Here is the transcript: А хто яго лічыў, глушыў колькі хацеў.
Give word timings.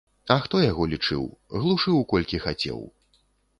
А 0.35 0.37
хто 0.45 0.61
яго 0.71 0.87
лічыў, 0.93 1.27
глушыў 1.61 2.01
колькі 2.17 2.43
хацеў. 2.49 2.83